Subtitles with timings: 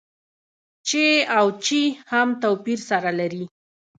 [0.87, 1.03] چې
[1.37, 3.43] او چي هم توپير سره لري.